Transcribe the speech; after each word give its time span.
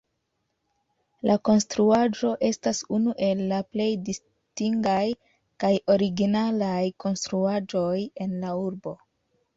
La 1.29 1.35
konstruaĵo 1.49 2.31
estas 2.47 2.79
unu 2.97 3.13
el 3.27 3.43
la 3.53 3.59
plej 3.75 3.87
distingaj 4.09 5.05
kaj 5.65 5.73
originalaj 5.97 6.81
konstruaĵoj 7.05 7.95
en 8.27 8.35
la 8.47 8.57
urbo. 8.69 8.97